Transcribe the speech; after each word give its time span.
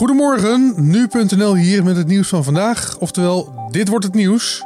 Goedemorgen, 0.00 0.72
nu.nl 0.76 1.56
hier 1.56 1.84
met 1.84 1.96
het 1.96 2.06
nieuws 2.06 2.28
van 2.28 2.44
vandaag. 2.44 2.96
Oftewel, 2.98 3.68
dit 3.70 3.88
wordt 3.88 4.04
het 4.04 4.14
nieuws. 4.14 4.64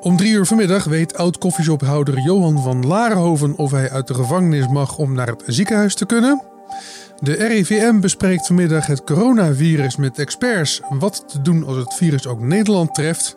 Om 0.00 0.16
drie 0.16 0.32
uur 0.32 0.46
vanmiddag 0.46 0.84
weet 0.84 1.16
oud-koffieshophouder 1.16 2.18
Johan 2.20 2.62
van 2.62 2.86
Larenhoven 2.86 3.56
of 3.56 3.70
hij 3.70 3.90
uit 3.90 4.06
de 4.06 4.14
gevangenis 4.14 4.68
mag 4.68 4.98
om 4.98 5.14
naar 5.14 5.26
het 5.26 5.42
ziekenhuis 5.46 5.94
te 5.94 6.06
kunnen. 6.06 6.42
De 7.20 7.32
RIVM 7.32 8.00
bespreekt 8.00 8.46
vanmiddag 8.46 8.86
het 8.86 9.04
coronavirus 9.04 9.96
met 9.96 10.18
experts. 10.18 10.80
Wat 10.88 11.24
te 11.26 11.42
doen 11.42 11.66
als 11.66 11.76
het 11.76 11.94
virus 11.94 12.26
ook 12.26 12.40
Nederland 12.40 12.94
treft. 12.94 13.36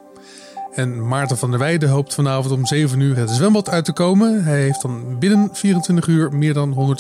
En 0.74 1.08
Maarten 1.08 1.38
van 1.38 1.50
der 1.50 1.60
Weijden 1.60 1.90
hoopt 1.90 2.14
vanavond 2.14 2.54
om 2.54 2.66
7 2.66 3.00
uur 3.00 3.18
het 3.18 3.30
zwembad 3.30 3.70
uit 3.70 3.86
te 3.86 3.94
komen. 3.94 4.44
Hij 4.44 4.62
heeft 4.62 4.82
dan 4.82 5.20
binnen 5.20 5.50
24 5.52 6.08
uur 6.08 6.34
meer 6.34 6.54
dan 6.54 6.98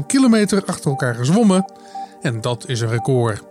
101,9 0.00 0.06
kilometer 0.06 0.62
achter 0.64 0.90
elkaar 0.90 1.14
gezwommen. 1.14 1.64
En 2.24 2.40
dat 2.40 2.68
is 2.68 2.80
een 2.80 2.88
record. 2.88 3.42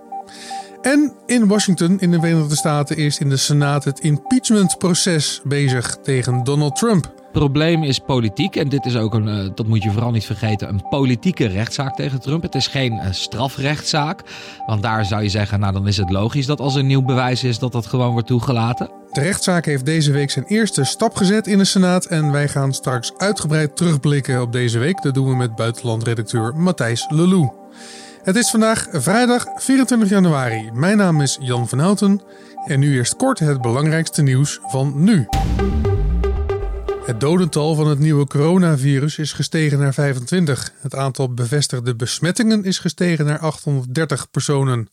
En 0.82 1.14
in 1.26 1.47
Washington, 1.47 2.00
in 2.00 2.11
de 2.11 2.20
Verenigde 2.20 2.56
Staten, 2.56 2.97
is 2.97 3.20
in 3.20 3.30
de 3.30 3.38
Senaat 3.38 3.84
het 3.84 4.00
impeachmentproces 4.00 5.42
bezig 5.43 5.97
tegen 6.04 6.43
Donald 6.43 6.75
Trump. 6.75 7.04
Het 7.04 7.32
probleem 7.32 7.83
is 7.83 8.00
politiek 8.00 8.56
en 8.56 8.70
dit 8.70 8.86
is 8.86 8.96
ook 8.96 9.14
een, 9.14 9.28
eh, 9.28 9.50
dat 9.56 9.68
moet 9.68 9.83
je 9.83 9.92
vooral 9.92 10.11
niet 10.11 10.25
vergeten, 10.25 10.70
een 10.70 10.88
politieke 10.89 11.46
rechtszaak 11.46 11.96
tegen 11.96 12.20
Trump. 12.20 12.42
Het 12.42 12.56
is 12.56 12.68
geen 12.68 12.94
uh, 12.94 13.06
strafrechtszaak, 13.11 14.21
want 14.66 14.83
daar 14.83 15.05
zou 15.05 15.24
je 15.24 15.30
zeggen, 15.30 15.60
nou 15.60 15.74
dan 15.74 15.88
is 15.88 15.97
het 15.97 16.10
logisch 16.10 16.46
dat 16.46 16.60
als 16.60 16.75
er 16.75 16.83
nieuw 16.83 17.02
bewijs 17.02 17.44
is 17.44 17.60
dat 17.60 17.71
dat 17.71 17.86
gewoon 17.86 18.11
wordt 18.11 18.28
toegelaten. 18.28 18.89
De 19.11 19.21
rechtszaak 19.21 19.66
heeft 19.66 19.86
deze 19.86 20.11
week 20.11 20.32
zijn 20.32 20.46
eerste 20.46 20.83
stap 20.83 21.16
gezet 21.16 21.47
in 21.47 21.58
de 21.58 21.66
Senaat 21.66 22.05
en 22.05 22.32
wij 22.32 22.47
gaan 22.47 22.74
straks 22.74 23.14
uitgebreid 23.18 23.75
terugblikken 23.75 24.42
op 24.42 24.52
deze 24.52 24.80
week. 24.80 25.02
Dat 25.02 25.14
doen 25.14 25.30
we 25.30 25.36
met 25.36 25.55
buitenlandredacteur 25.55 26.55
Matthijs 26.55 27.05
Lelou. 27.10 27.52
Het 28.23 28.36
is 28.36 28.50
vandaag 28.50 28.87
vrijdag 28.91 29.45
24 29.55 30.09
januari. 30.09 30.71
Mijn 30.73 30.97
naam 30.97 31.21
is 31.21 31.37
Jan 31.41 31.69
van 31.69 31.79
Houten 31.79 32.22
en 32.66 32.80
nu 32.80 32.95
eerst 32.95 33.16
kort 33.16 33.39
het 33.39 33.61
belangrijkste 33.61 34.21
nieuws 34.21 34.59
van 34.61 35.03
nu. 35.03 35.27
Het 37.05 37.19
dodental 37.19 37.75
van 37.75 37.88
het 37.88 37.99
nieuwe 37.99 38.27
coronavirus 38.27 39.17
is 39.17 39.33
gestegen 39.33 39.80
naar 39.80 39.93
25. 39.93 40.73
Het 40.81 40.95
aantal 40.95 41.33
bevestigde 41.33 41.95
besmettingen 41.95 42.63
is 42.63 42.80
gestegen 42.80 43.25
naar 43.25 43.39
830 43.39 44.30
personen. 44.31 44.89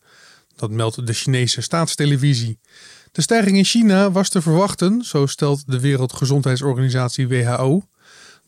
Dat 0.57 0.71
meldt 0.71 1.07
de 1.07 1.13
Chinese 1.13 1.61
staatstelevisie. 1.61 2.59
De 3.13 3.23
stijging 3.23 3.57
in 3.57 3.65
China 3.65 4.11
was 4.11 4.29
te 4.29 4.43
verwachten, 4.43 5.05
zo 5.05 5.27
stelt 5.27 5.63
de 5.67 5.81
Wereldgezondheidsorganisatie 5.81 7.29
WHO. 7.29 7.83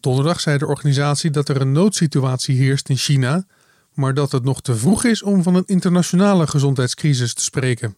Donderdag 0.00 0.40
zei 0.40 0.58
de 0.58 0.66
organisatie 0.66 1.30
dat 1.30 1.48
er 1.48 1.60
een 1.60 1.72
noodsituatie 1.72 2.56
heerst 2.56 2.88
in 2.88 2.96
China 2.96 3.46
maar 3.94 4.14
dat 4.14 4.32
het 4.32 4.44
nog 4.44 4.60
te 4.60 4.76
vroeg 4.76 5.04
is 5.04 5.22
om 5.22 5.42
van 5.42 5.54
een 5.54 5.66
internationale 5.66 6.46
gezondheidscrisis 6.46 7.34
te 7.34 7.42
spreken. 7.42 7.96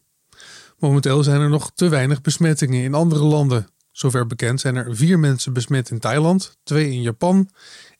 Momenteel 0.79 1.23
zijn 1.23 1.41
er 1.41 1.49
nog 1.49 1.71
te 1.75 1.89
weinig 1.89 2.21
besmettingen 2.21 2.83
in 2.83 2.95
andere 2.95 3.25
landen. 3.25 3.67
Zover 3.93 4.27
bekend 4.27 4.61
zijn 4.61 4.77
er 4.77 4.97
vier 4.97 5.19
mensen 5.19 5.53
besmet 5.53 5.91
in 5.91 5.99
Thailand, 5.99 6.57
twee 6.63 6.91
in 6.91 7.03
Japan, 7.03 7.51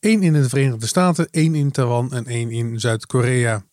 één 0.01 0.23
in 0.23 0.33
de 0.33 0.49
Verenigde 0.49 0.87
Staten, 0.87 1.29
één 1.31 1.55
in 1.55 1.71
Taiwan 1.71 2.13
en 2.13 2.27
één 2.27 2.51
in 2.51 2.81
Zuid-Korea. 2.81 3.65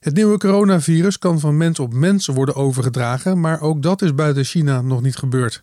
Het 0.00 0.14
nieuwe 0.14 0.38
coronavirus 0.38 1.18
kan 1.18 1.40
van 1.40 1.56
mens 1.56 1.78
op 1.78 1.94
mens 1.94 2.26
worden 2.26 2.54
overgedragen, 2.54 3.40
maar 3.40 3.60
ook 3.60 3.82
dat 3.82 4.02
is 4.02 4.14
buiten 4.14 4.44
China 4.44 4.80
nog 4.80 5.02
niet 5.02 5.16
gebeurd. 5.16 5.62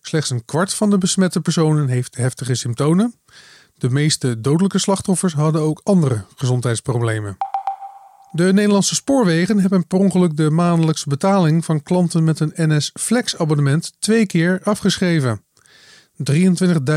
Slechts 0.00 0.30
een 0.30 0.44
kwart 0.44 0.74
van 0.74 0.90
de 0.90 0.98
besmette 0.98 1.40
personen 1.40 1.88
heeft 1.88 2.16
heftige 2.16 2.54
symptomen 2.54 3.14
de 3.74 3.90
meeste 3.90 4.40
dodelijke 4.40 4.78
slachtoffers 4.78 5.32
hadden 5.32 5.62
ook 5.62 5.80
andere 5.84 6.24
gezondheidsproblemen. 6.36 7.36
De 8.32 8.52
Nederlandse 8.52 8.94
spoorwegen 8.94 9.60
hebben 9.60 9.86
per 9.86 9.98
ongeluk 9.98 10.36
de 10.36 10.50
maandelijkse 10.50 11.08
betaling 11.08 11.64
van 11.64 11.82
klanten 11.82 12.24
met 12.24 12.40
een 12.40 12.52
NS 12.56 12.90
Flex 13.00 13.38
abonnement 13.38 13.92
twee 13.98 14.26
keer 14.26 14.60
afgeschreven. 14.62 15.44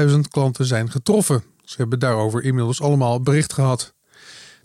23.000 0.09 0.19
klanten 0.29 0.65
zijn 0.65 0.91
getroffen. 0.91 1.43
Ze 1.63 1.75
hebben 1.77 1.99
daarover 1.99 2.43
inmiddels 2.43 2.81
allemaal 2.81 3.21
bericht 3.21 3.53
gehad. 3.53 3.93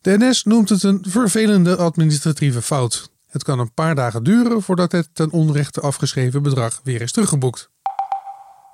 De 0.00 0.16
NS 0.18 0.44
noemt 0.44 0.68
het 0.68 0.82
een 0.82 1.04
vervelende 1.08 1.76
administratieve 1.76 2.62
fout. 2.62 3.10
Het 3.26 3.44
kan 3.44 3.58
een 3.58 3.74
paar 3.74 3.94
dagen 3.94 4.22
duren 4.22 4.62
voordat 4.62 4.92
het 4.92 5.08
ten 5.12 5.30
onrechte 5.30 5.80
afgeschreven 5.80 6.42
bedrag 6.42 6.80
weer 6.84 7.00
is 7.00 7.12
teruggeboekt. 7.12 7.70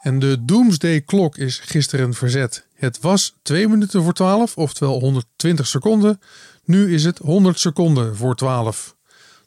En 0.01 0.19
de 0.19 0.45
Doomsday 0.45 1.01
klok 1.01 1.37
is 1.37 1.59
gisteren 1.59 2.15
verzet. 2.15 2.67
Het 2.75 3.01
was 3.01 3.35
2 3.43 3.69
minuten 3.69 4.03
voor 4.03 4.13
12, 4.13 4.57
oftewel 4.57 5.01
120 5.01 5.67
seconden. 5.67 6.21
Nu 6.65 6.95
is 6.95 7.05
het 7.05 7.19
100 7.19 7.61
seconden 7.61 8.17
voor 8.17 8.35
12. 8.35 8.97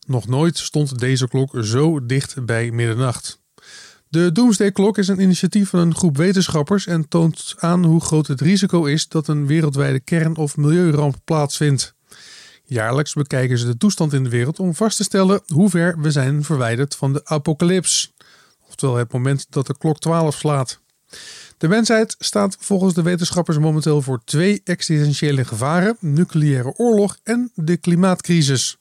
Nog 0.07 0.27
nooit 0.27 0.57
stond 0.57 0.99
deze 0.99 1.27
klok 1.27 1.57
zo 1.61 2.05
dicht 2.05 2.45
bij 2.45 2.71
middernacht. 2.71 3.39
De 4.07 4.31
Doomsday 4.31 4.71
Klok 4.71 4.97
is 4.97 5.07
een 5.07 5.21
initiatief 5.21 5.69
van 5.69 5.79
een 5.79 5.95
groep 5.95 6.17
wetenschappers 6.17 6.87
en 6.87 7.07
toont 7.07 7.55
aan 7.57 7.83
hoe 7.83 8.01
groot 8.01 8.27
het 8.27 8.41
risico 8.41 8.85
is 8.85 9.07
dat 9.07 9.27
een 9.27 9.47
wereldwijde 9.47 9.99
kern- 9.99 10.37
of 10.37 10.57
milieuramp 10.57 11.15
plaatsvindt. 11.23 11.95
Jaarlijks 12.63 13.13
bekijken 13.13 13.57
ze 13.57 13.65
de 13.65 13.77
toestand 13.77 14.13
in 14.13 14.23
de 14.23 14.29
wereld 14.29 14.59
om 14.59 14.75
vast 14.75 14.97
te 14.97 15.03
stellen 15.03 15.41
hoe 15.47 15.69
ver 15.69 16.01
we 16.01 16.11
zijn 16.11 16.43
verwijderd 16.43 16.95
van 16.95 17.13
de 17.13 17.25
apocalyps 17.25 18.13
oftewel 18.81 19.05
het 19.05 19.13
moment 19.13 19.45
dat 19.49 19.67
de 19.67 19.77
klok 19.77 19.99
12 19.99 20.35
slaat. 20.35 20.79
De 21.57 21.67
mensheid 21.67 22.15
staat 22.19 22.57
volgens 22.59 22.93
de 22.93 23.01
wetenschappers 23.01 23.57
momenteel 23.57 24.01
voor 24.01 24.21
twee 24.23 24.61
existentiële 24.63 25.45
gevaren: 25.45 25.97
nucleaire 25.99 26.73
oorlog 26.77 27.17
en 27.23 27.51
de 27.55 27.77
klimaatcrisis. 27.77 28.77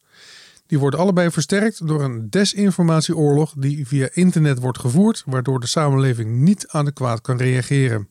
Die 0.67 0.79
worden 0.79 1.01
allebei 1.01 1.31
versterkt 1.31 1.87
door 1.87 2.03
een 2.03 2.31
desinformatieoorlog 2.31 3.55
die 3.57 3.87
via 3.87 4.09
internet 4.13 4.59
wordt 4.59 4.79
gevoerd, 4.79 5.23
waardoor 5.27 5.61
de 5.61 5.67
samenleving 5.67 6.31
niet 6.31 6.69
adequaat 6.69 7.21
kan 7.21 7.37
reageren. 7.37 8.09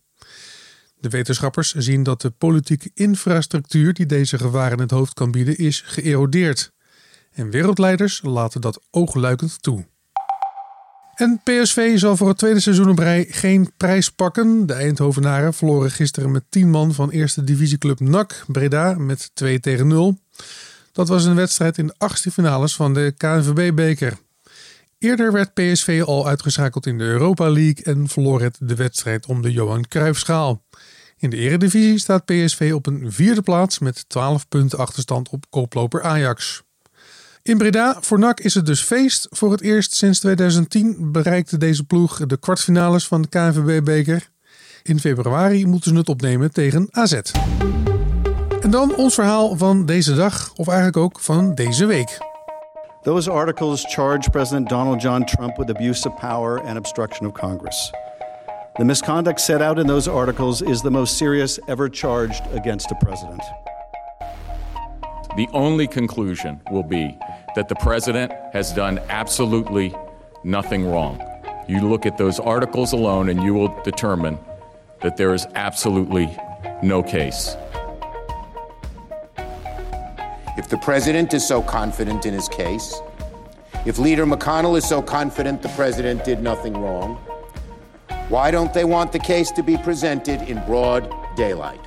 De 1.00 1.10
wetenschappers 1.10 1.74
zien 1.74 2.04
dat 2.04 2.22
de 2.22 2.30
politieke 2.30 2.92
infrastructuur 2.94 3.94
die 3.94 4.06
deze 4.06 4.38
gevaren 4.38 4.80
het 4.80 4.92
hoofd 4.92 5.14
kan 5.14 5.32
bieden 5.32 5.58
is 5.58 5.82
geërodeerd. 5.86 6.72
En 7.32 7.50
wereldleiders 7.50 8.22
laten 8.24 8.62
dat 8.62 8.82
oogluikend 8.92 9.62
toe. 9.62 9.86
En 11.20 11.42
PSV 11.44 11.98
zal 11.98 12.18
voor 12.18 12.28
het 12.28 12.38
tweede 12.38 12.60
seizoen 12.60 12.90
op 12.90 13.00
rij 13.00 13.26
geen 13.30 13.72
prijs 13.78 14.10
pakken. 14.10 14.66
De 14.66 14.74
Eindhovenaren 14.74 15.54
verloren 15.54 15.92
gisteren 15.92 16.32
met 16.32 16.44
10 16.50 16.70
man 16.70 16.94
van 16.94 17.10
eerste 17.10 17.44
divisieclub 17.44 18.00
NAC 18.00 18.44
Breda 18.48 18.94
met 18.94 19.32
2 19.34 19.60
tegen 19.60 19.88
0. 19.88 20.18
Dat 20.92 21.08
was 21.08 21.26
een 21.26 21.36
wedstrijd 21.36 21.78
in 21.78 21.88
de 21.88 21.94
achtste 21.98 22.32
finales 22.32 22.76
van 22.76 22.94
de 22.94 23.14
KNVB-beker. 23.18 24.18
Eerder 24.98 25.32
werd 25.32 25.54
PSV 25.54 26.02
al 26.06 26.28
uitgeschakeld 26.28 26.86
in 26.86 26.98
de 26.98 27.04
Europa 27.04 27.50
League 27.50 27.84
en 27.84 28.08
verloor 28.08 28.42
het 28.42 28.58
de 28.60 28.76
wedstrijd 28.76 29.26
om 29.26 29.42
de 29.42 29.52
Johan 29.52 29.88
Cruijffschaal. 29.88 30.64
In 31.18 31.30
de 31.30 31.38
eredivisie 31.38 32.00
staat 32.00 32.26
PSV 32.26 32.72
op 32.74 32.86
een 32.86 33.12
vierde 33.12 33.42
plaats 33.42 33.80
met 33.80 34.10
12 34.10 34.48
punten 34.48 34.80
achterstand 34.80 35.30
op 35.30 35.46
koploper 35.50 36.02
Ajax. 36.02 36.64
In 37.44 37.58
Breda 37.58 37.98
voor 38.00 38.20
NAC 38.20 38.40
is 38.40 38.54
het 38.54 38.66
dus 38.66 38.82
feest. 38.82 39.28
Voor 39.30 39.52
het 39.52 39.62
eerst 39.62 39.96
sinds 39.96 40.20
2010 40.20 41.12
bereikte 41.12 41.58
deze 41.58 41.84
ploeg 41.84 42.26
de 42.26 42.38
kwartfinales 42.38 43.08
van 43.08 43.22
de 43.22 43.28
KNVB-beker. 43.28 44.30
In 44.84 45.00
februari 45.00 45.66
moeten 45.66 45.92
ze 45.92 45.98
het 45.98 46.10
opnemen 46.10 46.52
tegen 46.52 46.88
AZ. 46.92 47.20
En 48.62 48.72
dan 48.72 48.96
ons 48.96 49.14
verhaal 49.14 49.58
van 49.58 49.86
deze 49.86 50.16
dag, 50.16 50.54
of 50.56 50.68
eigenlijk 50.68 50.98
ook 50.98 51.20
van 51.20 51.56
deze 51.56 51.86
week. 51.86 52.18
Those 53.02 53.32
articles 53.32 53.86
charge 53.94 54.30
President 54.30 54.70
Donald 54.70 55.02
John 55.02 55.24
Trump 55.24 55.58
with 55.58 55.70
abuse 55.70 56.10
of 56.10 56.20
power 56.20 56.62
and 56.62 56.78
obstruction 56.78 57.28
of 57.28 57.34
Congress. 57.34 57.92
The 58.74 58.84
misconduct 58.84 59.42
set 59.42 59.62
out 59.62 59.78
in 59.78 59.88
those 59.88 60.10
articles 60.10 60.62
is 60.62 60.82
the 60.82 60.90
most 60.90 61.18
serious 61.18 61.60
ever 61.68 61.90
charged 61.92 62.42
against 62.56 62.92
a 62.92 62.96
president. 62.96 63.42
The 65.38 65.48
only 65.54 65.88
conclusion 65.88 66.60
will 66.72 66.84
be 66.84 67.18
that 67.56 67.70
the 67.70 67.76
president 67.76 68.32
has 68.52 68.74
done 68.74 69.00
absolutely 69.10 69.96
nothing 70.44 70.88
wrong. 70.88 71.22
You 71.68 71.82
look 71.82 72.06
at 72.06 72.18
those 72.18 72.40
articles 72.40 72.94
alone 72.94 73.30
and 73.30 73.44
you 73.44 73.54
will 73.54 73.82
determine 73.84 74.40
that 75.02 75.18
there 75.18 75.34
is 75.34 75.46
absolutely 75.56 76.36
no 76.82 77.04
case. 77.04 77.56
If 80.58 80.68
the 80.68 80.80
president 80.80 81.34
is 81.34 81.48
so 81.48 81.62
confident 81.62 82.26
in 82.26 82.34
his 82.34 82.50
case, 82.50 83.00
if 83.86 83.98
Leader 83.98 84.26
McConnell 84.26 84.78
is 84.78 84.86
so 84.86 85.02
confident 85.02 85.62
the 85.62 85.70
president 85.70 86.26
did 86.26 86.42
nothing 86.42 86.74
wrong, 86.74 87.16
why 88.30 88.52
don't 88.52 88.74
they 88.74 88.84
want 88.84 89.12
the 89.12 89.20
case 89.20 89.52
to 89.52 89.64
be 89.64 89.78
presented 89.78 90.42
in 90.50 90.64
broad 90.66 91.14
daylight? 91.36 91.80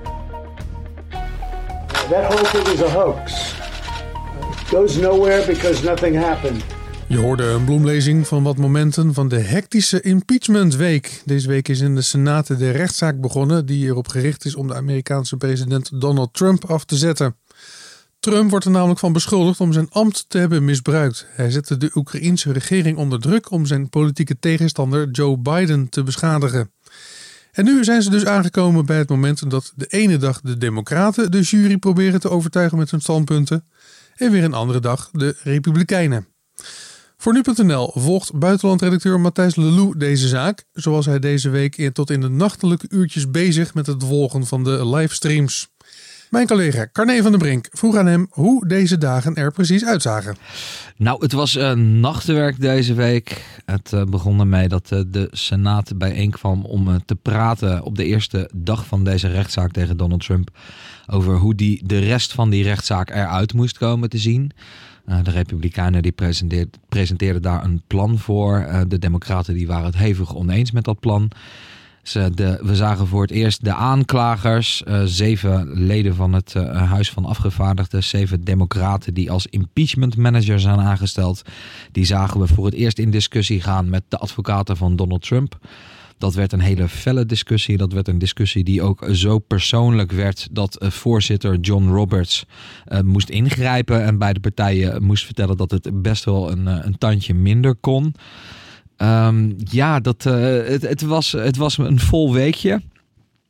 That 2.11 2.33
whole 2.33 2.45
thing 2.45 2.75
is 2.75 2.83
a 2.83 2.89
hoax 2.89 3.55
goes 4.69 4.97
nowhere 4.97 5.47
because 5.47 5.85
nothing 5.85 6.17
happened. 6.17 6.65
Je 7.07 7.19
hoorde 7.19 7.45
een 7.45 7.65
bloemlezing 7.65 8.27
van 8.27 8.43
wat 8.43 8.57
momenten 8.57 9.15
van 9.15 9.29
de 9.29 9.39
hectische 9.39 10.01
impeachmentweek. 10.01 11.23
Deze 11.25 11.49
week 11.49 11.69
is 11.69 11.81
in 11.81 11.95
de 11.95 12.03
Senaat 12.03 12.47
de 12.47 12.71
rechtszaak 12.71 13.21
begonnen 13.21 13.67
die 13.67 13.87
erop 13.87 14.09
gericht 14.09 14.45
is 14.45 14.55
om 14.55 14.67
de 14.67 14.75
Amerikaanse 14.75 15.37
president 15.37 16.01
Donald 16.01 16.35
Trump 16.35 16.65
af 16.65 16.85
te 16.85 16.97
zetten. 16.97 17.37
Trump 18.21 18.51
wordt 18.51 18.65
er 18.65 18.71
namelijk 18.71 19.01
van 19.01 19.13
beschuldigd 19.13 19.61
om 19.61 19.73
zijn 19.73 19.91
ambt 19.91 20.25
te 20.29 20.39
hebben 20.39 20.65
misbruikt. 20.65 21.27
Hij 21.31 21.51
zette 21.51 21.77
de 21.77 21.91
Oekraïense 21.95 22.53
regering 22.53 22.97
onder 22.97 23.21
druk 23.21 23.51
om 23.51 23.67
zijn 23.67 23.89
politieke 23.89 24.39
tegenstander 24.39 25.11
Joe 25.11 25.39
Biden 25.39 25.89
te 25.89 26.03
beschadigen. 26.03 26.71
En 27.53 27.65
nu 27.65 27.85
zijn 27.85 28.03
ze 28.03 28.11
dus 28.11 28.25
aangekomen 28.25 28.87
bij 28.87 28.99
het 28.99 29.09
moment 29.09 29.51
dat 29.51 29.73
de 29.77 29.87
ene 29.87 30.17
dag 30.17 30.41
de 30.41 30.59
Democraten 30.59 31.31
de 31.31 31.41
jury 31.41 31.77
proberen 31.77 32.21
te 32.21 32.31
overtuigen 32.31 32.79
met 32.79 32.91
hun 32.91 33.01
standpunten 33.01 33.65
en 34.17 34.31
weer 34.31 34.45
een 34.45 34.53
andere 34.53 34.81
dag 34.81 35.11
de 35.13 35.37
Republikeinen. 35.43 36.27
Voor 37.17 37.33
nu.nl 37.33 37.93
volgt 37.95 38.39
buitenlandredacteur 38.39 39.21
Matthijs 39.21 39.57
Lelou 39.57 39.99
deze 39.99 40.29
zaak, 40.29 40.65
zoals 40.73 41.07
hij 41.07 41.19
deze 41.19 41.49
week 41.49 41.91
tot 41.93 42.11
in 42.11 42.21
de 42.21 42.29
nachtelijke 42.29 42.87
uurtjes 42.89 43.31
bezig 43.31 43.75
met 43.75 43.87
het 43.87 44.05
volgen 44.05 44.47
van 44.47 44.65
de 44.65 44.89
livestreams. 44.89 45.69
Mijn 46.33 46.47
collega 46.47 46.89
Carne 46.93 47.23
van 47.23 47.31
der 47.31 47.41
Brink 47.41 47.69
vroeg 47.73 47.97
aan 47.97 48.07
hem 48.07 48.27
hoe 48.31 48.67
deze 48.67 48.99
dagen 48.99 49.35
er 49.35 49.53
precies 49.53 49.85
uitzagen. 49.85 50.37
Nou, 50.97 51.23
het 51.23 51.33
was 51.33 51.57
uh, 51.57 51.73
nachtenwerk 51.73 52.61
deze 52.61 52.95
week. 52.95 53.45
Het 53.65 53.93
uh, 53.95 54.05
begon 54.05 54.41
ermee 54.41 54.69
dat 54.69 54.91
uh, 54.93 55.01
de 55.07 55.29
Senaat 55.31 55.99
bijeenkwam 55.99 56.65
om 56.65 57.05
te 57.05 57.15
praten 57.15 57.83
op 57.83 57.97
de 57.97 58.05
eerste 58.05 58.51
dag 58.55 58.87
van 58.87 59.05
deze 59.05 59.29
rechtszaak 59.29 59.73
tegen 59.73 59.97
Donald 59.97 60.25
Trump. 60.25 60.51
Over 61.07 61.37
hoe 61.37 61.55
die 61.55 61.83
de 61.87 61.99
rest 61.99 62.33
van 62.33 62.51
die 62.51 62.63
rechtszaak 62.63 63.11
eruit 63.11 63.55
moest 63.55 63.79
komen 63.79 64.09
te 64.09 64.19
zien. 64.19 64.51
de 65.23 65.31
Republikeinen 65.31 66.03
die 66.03 66.15
presenteerden 66.89 67.43
daar 67.43 67.65
een 67.65 67.83
plan 67.87 68.19
voor. 68.19 68.85
de 68.89 68.99
Democraten 68.99 69.55
die 69.55 69.67
waren 69.67 69.87
het 69.87 69.97
hevig 69.97 70.35
oneens 70.35 70.71
met 70.71 70.85
dat 70.85 71.01
plan. 71.01 71.31
De, 72.03 72.59
we 72.63 72.77
zagen 72.77 73.07
voor 73.07 73.23
het 73.23 73.31
eerst 73.31 73.65
de 73.65 73.75
aanklagers, 73.75 74.83
uh, 74.89 75.03
zeven 75.05 75.73
leden 75.73 76.15
van 76.15 76.33
het 76.33 76.55
uh, 76.57 76.91
Huis 76.91 77.11
van 77.11 77.25
Afgevaardigden, 77.25 78.05
zeven 78.05 78.45
democraten 78.45 79.15
die 79.15 79.31
als 79.31 79.47
impeachment 79.47 80.17
manager 80.17 80.61
zijn 80.61 80.81
aangesteld. 80.81 81.43
Die 81.93 82.05
zagen 82.05 82.41
we 82.41 82.47
voor 82.47 82.65
het 82.65 82.75
eerst 82.75 82.99
in 82.99 83.11
discussie 83.11 83.61
gaan 83.61 83.91
met 83.91 84.03
de 84.09 84.19
advocaten 84.19 84.77
van 84.77 84.97
Donald 84.97 85.23
Trump. 85.23 85.59
Dat 86.19 86.35
werd 86.35 86.53
een 86.53 86.61
hele 86.61 86.89
felle 86.89 87.27
discussie. 87.27 87.77
Dat 87.77 87.93
werd 87.93 88.09
een 88.09 88.19
discussie 88.19 88.65
die 88.65 88.83
ook 88.83 89.07
zo 89.13 89.39
persoonlijk 89.39 90.13
werd 90.13 90.49
dat 90.51 90.83
uh, 90.83 90.91
voorzitter 90.91 91.59
John 91.59 91.89
Roberts 91.89 92.45
moest 93.05 93.29
ingrijpen 93.29 94.05
en 94.05 94.19
beide 94.19 94.41
partijen 94.41 95.05
moest 95.05 95.25
vertellen 95.25 95.57
dat 95.57 95.71
het 95.71 96.03
best 96.03 96.25
wel 96.25 96.51
een, 96.51 96.67
een 96.67 96.99
tandje 96.99 97.35
minder 97.35 97.75
kon. 97.75 98.15
Um, 98.97 99.57
ja, 99.59 100.01
dat, 100.01 100.25
uh, 100.25 100.35
het, 100.67 100.83
het, 100.83 101.03
was, 101.03 101.33
het 101.33 101.57
was 101.57 101.79
een 101.79 102.01
vol 102.01 102.33
weekje. 102.33 102.83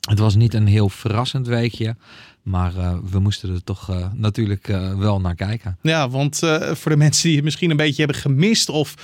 Het 0.09 0.19
was 0.19 0.35
niet 0.35 0.55
een 0.55 0.67
heel 0.67 0.89
verrassend 0.89 1.47
weekje. 1.47 1.97
Maar 2.43 2.75
uh, 2.77 2.95
we 3.11 3.19
moesten 3.19 3.55
er 3.55 3.65
toch 3.65 3.91
uh, 3.91 4.07
natuurlijk 4.15 4.69
uh, 4.69 4.99
wel 4.99 5.21
naar 5.21 5.35
kijken. 5.35 5.79
Ja, 5.83 6.09
want 6.09 6.39
voor 6.73 6.91
de 6.91 6.97
mensen 6.97 7.27
die 7.27 7.35
het 7.35 7.45
misschien 7.45 7.71
een 7.71 7.77
beetje 7.77 8.03
hebben 8.03 8.21
gemist 8.21 8.69
of 8.69 8.95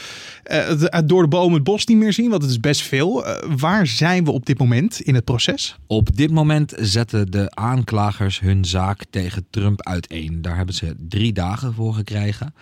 door 1.04 1.22
de 1.22 1.28
bomen 1.28 1.54
het 1.54 1.64
bos 1.64 1.86
niet 1.86 1.96
meer 1.96 2.12
zien, 2.12 2.30
want 2.30 2.42
het 2.42 2.50
is 2.50 2.60
best 2.60 2.80
veel. 2.80 3.24
waar 3.56 3.86
zijn 3.86 4.24
we 4.24 4.30
op 4.30 4.46
dit 4.46 4.58
moment 4.58 5.00
in 5.00 5.14
het 5.14 5.24
proces? 5.24 5.76
Op 5.86 6.16
dit 6.16 6.30
moment 6.30 6.74
zetten 6.76 7.30
de 7.30 7.50
aanklagers 7.54 8.40
hun 8.40 8.64
zaak 8.64 9.04
tegen 9.10 9.46
Trump 9.50 9.82
uiteen. 9.82 10.42
Daar 10.42 10.56
hebben 10.56 10.74
ze 10.74 10.94
drie 11.08 11.32
dagen 11.32 11.74
voor 11.74 11.94
gekregen. 11.94 12.54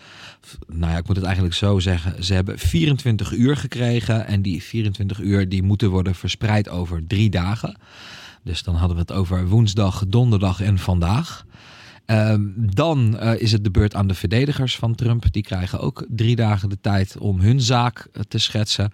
Nou 0.67 0.93
ja, 0.93 0.99
ik 0.99 1.07
moet 1.07 1.17
het 1.17 1.25
eigenlijk 1.25 1.55
zo 1.55 1.79
zeggen. 1.79 2.25
Ze 2.25 2.35
hebben 2.35 2.59
24 2.59 3.33
uur 3.33 3.57
gekregen 3.57 4.27
en 4.27 4.43
die 4.43 4.63
24 4.63 5.21
uur 5.21 5.49
die 5.49 5.63
moeten 5.63 5.91
worden 5.91 6.15
verspreid 6.15 6.69
over 6.69 7.07
drie 7.07 7.31
dagen. 7.31 7.77
Dus 8.47 8.63
dan 8.63 8.75
hadden 8.75 8.97
we 8.97 9.03
het 9.03 9.13
over 9.13 9.49
woensdag, 9.49 10.05
donderdag 10.09 10.61
en 10.61 10.79
vandaag. 10.79 11.45
Ehm, 12.05 12.43
dan 12.57 13.17
uh, 13.23 13.41
is 13.41 13.53
het 13.53 13.65
de 13.65 13.71
beurt 13.71 13.95
aan 13.95 14.07
de 14.07 14.15
verdedigers 14.15 14.77
van 14.77 14.95
Trump. 14.95 15.33
Die 15.33 15.43
krijgen 15.43 15.81
ook 15.81 16.07
drie 16.09 16.37
dagen 16.37 16.69
de 16.69 16.81
tijd 16.81 17.17
om 17.19 17.41
hun 17.41 17.61
zaak 17.61 18.07
uh, 18.13 18.23
te 18.29 18.39
schetsen. 18.39 18.93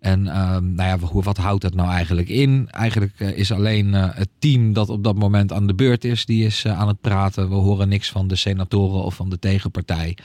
En 0.00 0.26
ehm, 0.26 0.74
nou 0.74 0.88
ja, 0.88 1.22
wat 1.22 1.36
houdt 1.36 1.62
dat 1.62 1.74
nou 1.74 1.90
eigenlijk 1.90 2.28
in? 2.28 2.68
Eigenlijk 2.70 3.12
uh, 3.18 3.38
is 3.38 3.52
alleen 3.52 3.92
het 3.92 4.28
team 4.38 4.72
dat 4.72 4.88
op 4.88 5.04
dat 5.04 5.16
moment 5.16 5.52
aan 5.52 5.66
de 5.66 5.74
beurt 5.74 6.04
is, 6.04 6.26
die 6.26 6.44
is 6.44 6.66
aan 6.66 6.88
het 6.88 7.00
praten. 7.00 7.48
We 7.48 7.54
horen 7.54 7.88
niks 7.88 8.10
van 8.10 8.28
de 8.28 8.36
senatoren 8.36 9.02
of 9.02 9.14
van 9.14 9.28
de 9.28 9.38
tegenpartij. 9.38 10.16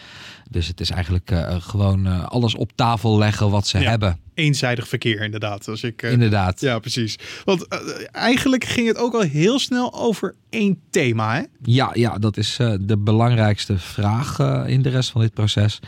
Dus 0.50 0.68
het 0.68 0.80
is 0.80 0.90
eigenlijk 0.90 1.32
gewoon 1.60 2.30
alles 2.30 2.56
op 2.56 2.72
tafel 2.76 3.18
leggen 3.18 3.50
wat 3.50 3.68
ze 3.68 3.80
ja. 3.80 3.90
hebben 3.90 4.20
eenzijdig 4.40 4.88
verkeer, 4.88 5.22
inderdaad. 5.22 5.68
Als 5.68 5.84
ik, 5.84 6.02
uh, 6.04 6.12
inderdaad. 6.12 6.62
Ja, 6.62 6.80
precies. 6.80 7.16
Want 7.46 7.66
uh, 7.74 7.80
eigenlijk 8.12 8.64
ging 8.64 8.88
het 8.88 8.98
ook 8.98 9.14
al 9.14 9.22
heel 9.22 9.60
snel 9.60 9.94
over 9.94 10.36
één 10.50 10.80
thema, 10.90 11.36
hè? 11.36 11.44
Ja, 11.62 11.90
ja 11.94 12.18
dat 12.18 12.38
is 12.38 12.58
uh, 12.62 12.74
de 12.82 12.98
belangrijkste 12.98 13.78
vraag 13.78 14.40
in 14.68 14.82
de 14.82 14.90
rest 14.90 15.12
van 15.12 15.22
dit 15.22 15.34
proces. 15.34 15.80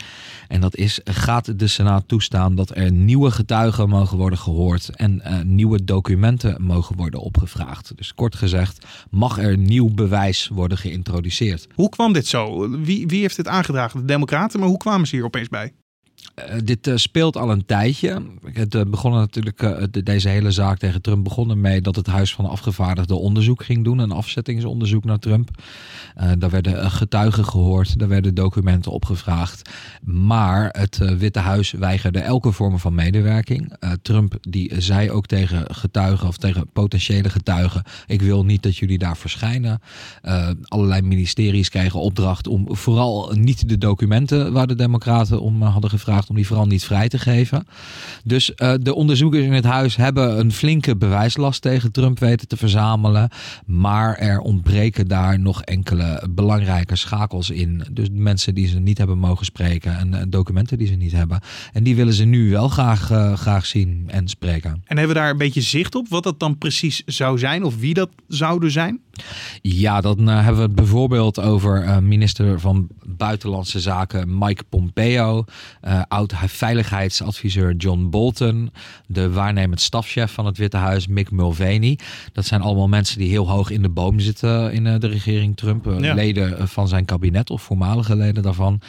En 0.48 0.60
dat 0.60 0.76
is, 0.76 1.00
gaat 1.04 1.58
de 1.58 1.66
Senaat 1.66 2.08
toestaan 2.08 2.54
dat 2.54 2.76
er 2.76 2.92
nieuwe 2.92 3.30
getuigen 3.30 3.88
mogen 3.88 4.16
worden 4.16 4.38
gehoord 4.38 4.90
en 4.96 5.22
nieuwe 5.44 5.84
documenten 5.84 6.62
mogen 6.62 6.96
worden 6.96 7.20
opgevraagd? 7.20 7.92
Dus 7.96 8.14
kort 8.14 8.36
gezegd, 8.36 8.86
mag 9.10 9.38
er 9.38 9.56
nieuw 9.56 9.88
bewijs 9.94 10.48
worden 10.48 10.78
geïntroduceerd? 10.78 11.66
Hoe 11.74 11.88
kwam 11.88 12.12
dit 12.12 12.26
zo? 12.26 12.70
Wie, 12.80 13.06
wie 13.06 13.20
heeft 13.20 13.36
dit 13.36 13.48
aangedragen? 13.48 14.00
De 14.00 14.06
Democraten, 14.06 14.60
maar 14.60 14.68
hoe 14.68 14.78
kwamen 14.78 15.06
ze 15.06 15.16
hier 15.16 15.24
opeens 15.24 15.48
bij? 15.48 15.72
Uh, 16.38 16.54
dit 16.64 16.86
uh, 16.86 16.96
speelt 16.96 17.36
al 17.36 17.50
een 17.50 17.66
tijdje. 17.66 18.22
Het 18.52 18.74
uh, 18.74 18.82
begon 18.86 19.12
natuurlijk, 19.12 19.58
de, 19.90 20.02
deze 20.02 20.28
hele 20.28 20.50
zaak 20.50 20.78
tegen 20.78 21.02
Trump 21.02 21.24
begon 21.24 21.50
ermee 21.50 21.80
dat 21.80 21.96
het 21.96 22.06
Huis 22.06 22.34
van 22.34 22.46
Afgevaardigden 22.46 23.20
onderzoek 23.20 23.64
ging 23.64 23.84
doen, 23.84 23.98
een 23.98 24.12
afzettingsonderzoek 24.12 25.04
naar 25.04 25.18
Trump. 25.18 25.50
daar 26.38 26.50
werden 26.50 26.90
getuigen 26.90 27.44
gehoord, 27.44 27.98
daar 27.98 28.08
werden 28.08 28.34
documenten 28.34 28.92
opgevraagd. 28.92 29.70
Maar 30.02 30.68
het 30.78 30.98
Witte 31.18 31.38
Huis 31.38 31.70
weigerde 31.70 32.20
elke 32.20 32.52
vorm 32.52 32.78
van 32.78 32.94
medewerking. 32.94 33.76
Trump 34.02 34.36
die 34.40 34.80
zei 34.80 35.10
ook 35.10 35.26
tegen 35.26 35.74
getuigen 35.74 36.28
of 36.28 36.36
tegen 36.36 36.70
potentiële 36.72 37.30
getuigen: 37.30 37.82
ik 38.06 38.22
wil 38.22 38.44
niet 38.44 38.62
dat 38.62 38.76
jullie 38.76 38.98
daar 38.98 39.16
verschijnen. 39.16 39.80
allerlei 40.64 41.02
ministeries 41.02 41.68
kregen 41.68 42.00
opdracht 42.00 42.46
om 42.46 42.76
vooral 42.76 43.32
niet 43.34 43.68
de 43.68 43.78
documenten 43.78 44.52
waar 44.52 44.66
de 44.66 44.74
Democraten 44.74 45.40
om 45.40 45.62
hadden 45.62 45.90
gevraagd 46.12 46.28
om 46.28 46.36
die 46.36 46.46
vooral 46.46 46.66
niet 46.66 46.84
vrij 46.84 47.08
te 47.08 47.18
geven. 47.18 47.66
Dus 48.24 48.52
uh, 48.56 48.74
de 48.80 48.94
onderzoekers 48.94 49.44
in 49.44 49.52
het 49.52 49.64
huis 49.64 49.96
hebben 49.96 50.38
een 50.38 50.52
flinke 50.52 50.96
bewijslast 50.96 51.62
tegen 51.62 51.92
Trump 51.92 52.18
weten 52.18 52.48
te 52.48 52.56
verzamelen. 52.56 53.28
Maar 53.66 54.16
er 54.16 54.40
ontbreken 54.40 55.08
daar 55.08 55.38
nog 55.38 55.62
enkele 55.62 56.28
belangrijke 56.30 56.96
schakels 56.96 57.50
in. 57.50 57.84
Dus 57.90 58.08
mensen 58.12 58.54
die 58.54 58.68
ze 58.68 58.78
niet 58.78 58.98
hebben 58.98 59.18
mogen 59.18 59.44
spreken 59.44 59.98
en 59.98 60.12
uh, 60.12 60.20
documenten 60.28 60.78
die 60.78 60.86
ze 60.86 60.94
niet 60.94 61.12
hebben. 61.12 61.40
En 61.72 61.82
die 61.82 61.96
willen 61.96 62.14
ze 62.14 62.24
nu 62.24 62.50
wel 62.50 62.68
graag, 62.68 63.10
uh, 63.10 63.32
graag 63.32 63.66
zien 63.66 64.04
en 64.06 64.28
spreken. 64.28 64.70
En 64.70 64.96
hebben 64.96 65.16
we 65.16 65.20
daar 65.20 65.30
een 65.30 65.36
beetje 65.36 65.60
zicht 65.60 65.94
op 65.94 66.08
wat 66.08 66.22
dat 66.22 66.40
dan 66.40 66.58
precies 66.58 67.02
zou 67.06 67.38
zijn 67.38 67.64
of 67.64 67.76
wie 67.76 67.94
dat 67.94 68.10
zouden 68.28 68.70
zijn? 68.70 69.00
Ja, 69.62 70.00
dan 70.00 70.26
hebben 70.26 70.56
we 70.56 70.62
het 70.62 70.74
bijvoorbeeld 70.74 71.40
over 71.40 72.02
minister 72.02 72.60
van 72.60 72.88
Buitenlandse 73.06 73.80
Zaken 73.80 74.38
Mike 74.38 74.64
Pompeo, 74.68 75.44
uh, 75.84 76.01
oud-veiligheidsadviseur 76.08 77.74
John 77.74 78.08
Bolton, 78.10 78.70
de 79.06 79.30
waarnemend 79.30 79.80
stafchef 79.80 80.32
van 80.32 80.46
het 80.46 80.58
Witte 80.58 80.76
Huis 80.76 81.06
Mick 81.06 81.30
Mulvaney. 81.30 81.98
Dat 82.32 82.44
zijn 82.44 82.60
allemaal 82.60 82.88
mensen 82.88 83.18
die 83.18 83.28
heel 83.28 83.48
hoog 83.48 83.70
in 83.70 83.82
de 83.82 83.88
boom 83.88 84.20
zitten 84.20 84.72
in 84.72 84.86
uh, 84.86 84.98
de 84.98 85.06
regering 85.06 85.56
Trump, 85.56 85.86
uh, 85.86 86.00
ja. 86.00 86.14
leden 86.14 86.68
van 86.68 86.88
zijn 86.88 87.04
kabinet 87.04 87.50
of 87.50 87.62
voormalige 87.62 88.16
leden 88.16 88.42
daarvan. 88.42 88.80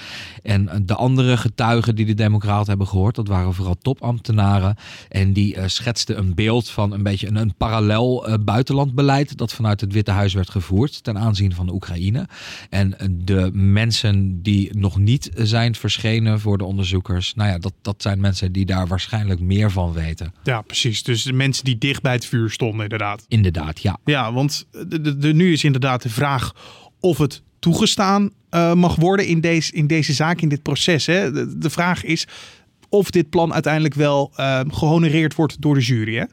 En 0.43 0.84
de 0.86 0.96
andere 0.96 1.38
getuigen 1.38 1.96
die 1.96 2.05
de 2.05 2.13
Democraten 2.13 2.70
hebben 2.70 2.88
gehoord, 2.88 3.15
dat 3.15 3.27
waren 3.27 3.53
vooral 3.53 3.77
topambtenaren. 3.82 4.75
En 5.10 5.34
die 5.34 5.58
schetsten 5.65 6.17
een 6.17 6.36
beeld 6.36 6.70
van 6.70 6.91
een 6.91 7.03
beetje 7.03 7.27
een, 7.27 7.36
een 7.36 7.55
parallel 7.58 8.38
buitenlandbeleid 8.43 9.38
dat 9.38 9.53
vanuit 9.53 9.82
het 9.82 9.93
Witte 9.93 10.12
Huis 10.12 10.34
werd 10.34 10.50
gevoerd 10.50 11.03
ten 11.03 11.17
aanzien 11.17 11.53
van 11.53 11.65
de 11.65 11.74
Oekraïne. 11.74 12.27
En 12.70 12.96
de 13.25 13.50
mensen 13.53 14.41
die 14.41 14.77
nog 14.77 14.98
niet 14.98 15.32
zijn 15.36 15.75
verschenen 15.75 16.39
voor 16.39 16.58
de 16.58 16.65
onderzoekers, 17.10 17.33
nou 17.36 17.50
ja, 17.50 17.57
dat, 17.57 17.74
dat 17.81 18.01
zijn 18.01 18.19
mensen 18.19 18.51
die 18.51 18.65
daar 18.65 18.88
waarschijnlijk 18.88 19.39
meer 19.39 19.72
van 19.72 19.93
weten. 19.93 20.33
Ja, 20.43 20.62
precies. 20.62 21.03
Dus 21.03 21.24
de 21.24 21.33
mensen 21.33 21.63
die 21.63 21.77
dicht 21.77 22.01
bij 22.01 22.13
het 22.13 22.25
vuur 22.25 22.50
stonden, 22.50 22.83
inderdaad. 22.83 23.25
Inderdaad, 23.27 23.81
ja. 23.81 23.98
Ja, 24.05 24.33
want 24.33 24.67
de, 24.72 25.01
de, 25.01 25.17
de, 25.17 25.33
nu 25.33 25.51
is 25.51 25.63
inderdaad 25.63 26.01
de 26.01 26.10
vraag 26.10 26.55
of 27.00 27.17
het 27.17 27.41
toegestaan 27.60 28.29
uh, 28.51 28.74
mag 28.74 28.95
worden 28.95 29.27
in 29.27 29.41
deze, 29.41 29.74
in 29.74 29.88
deze 29.88 30.13
zaak, 30.13 30.41
in 30.41 30.50
dit 30.50 30.62
proces. 30.62 31.05
Hè? 31.05 31.31
De, 31.31 31.57
de 31.57 31.69
vraag 31.69 32.03
is 32.03 32.27
of 32.89 33.12
dit 33.12 33.29
plan 33.29 33.53
uiteindelijk 33.53 33.93
wel 33.93 34.31
uh, 34.38 34.60
gehonoreerd 34.67 35.36
wordt 35.36 35.62
door 35.62 35.75
de 35.75 35.81
jury. 35.81 36.15
Hè? 36.15 36.25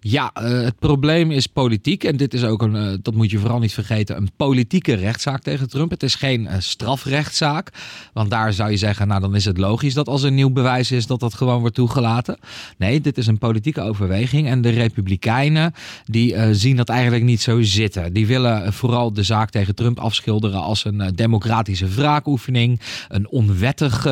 Ja, 0.00 0.32
uh, 0.42 0.62
het 0.62 0.78
probleem 0.78 1.30
is 1.30 1.46
politiek. 1.46 2.04
En 2.04 2.16
dit 2.16 2.34
is 2.34 2.44
ook 2.44 2.62
een, 2.62 2.74
uh, 2.74 2.92
dat 3.02 3.14
moet 3.14 3.30
je 3.30 3.38
vooral 3.38 3.58
niet 3.58 3.72
vergeten, 3.72 4.16
een 4.16 4.30
politieke 4.36 4.94
rechtszaak 4.94 5.42
tegen 5.42 5.68
Trump. 5.68 5.90
Het 5.90 6.02
is 6.02 6.14
geen 6.14 6.42
uh, 6.42 6.52
strafrechtszaak. 6.58 7.72
Want 8.12 8.30
daar 8.30 8.52
zou 8.52 8.70
je 8.70 8.76
zeggen, 8.76 9.08
nou 9.08 9.20
dan 9.20 9.34
is 9.34 9.44
het 9.44 9.58
logisch 9.58 9.94
dat 9.94 10.08
als 10.08 10.22
er 10.22 10.32
nieuw 10.32 10.50
bewijs 10.50 10.90
is, 10.90 11.06
dat 11.06 11.20
dat 11.20 11.34
gewoon 11.34 11.60
wordt 11.60 11.74
toegelaten. 11.74 12.38
Nee, 12.76 13.00
dit 13.00 13.18
is 13.18 13.26
een 13.26 13.38
politieke 13.38 13.80
overweging. 13.80 14.48
En 14.48 14.62
de 14.62 14.68
Republikeinen, 14.68 15.74
die 16.04 16.54
zien 16.54 16.76
dat 16.76 16.88
eigenlijk 16.88 17.24
niet 17.24 17.40
zo 17.40 17.62
zitten. 17.62 18.12
Die 18.12 18.26
willen 18.26 18.72
vooral 18.72 19.12
de 19.12 19.22
zaak 19.22 19.50
tegen 19.50 19.74
Trump 19.74 19.98
afschilderen 19.98 20.60
als 20.60 20.84
een 20.84 21.12
democratische 21.14 21.88
wraakoefening. 21.88 22.80
Een 23.08 23.28
onwettig 23.28 24.06